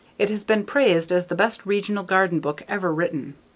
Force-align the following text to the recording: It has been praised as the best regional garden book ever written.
It 0.17 0.31
has 0.31 0.43
been 0.43 0.63
praised 0.65 1.11
as 1.11 1.27
the 1.27 1.35
best 1.35 1.63
regional 1.63 2.03
garden 2.03 2.39
book 2.39 2.63
ever 2.67 2.91
written. 2.91 3.35